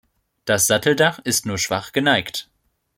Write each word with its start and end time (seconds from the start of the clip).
Das 0.45 0.65
Satteldach 0.65 1.19
ist 1.19 1.45
nur 1.45 1.59
schwach 1.59 1.91
geneigt. 1.91 2.49